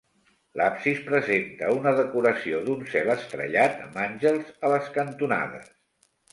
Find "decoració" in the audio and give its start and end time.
1.99-2.63